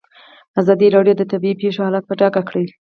ازادي 0.61 0.87
راډیو 0.95 1.13
د 1.17 1.23
طبیعي 1.31 1.55
پېښې 1.61 1.79
حالت 1.85 2.03
په 2.07 2.13
ډاګه 2.19 2.41
کړی. 2.49 2.63